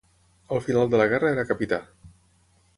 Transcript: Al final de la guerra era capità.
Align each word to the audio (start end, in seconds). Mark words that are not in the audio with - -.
Al 0.55 0.61
final 0.67 0.89
de 0.95 1.01
la 1.01 1.05
guerra 1.13 1.31
era 1.35 1.45
capità. 1.53 1.81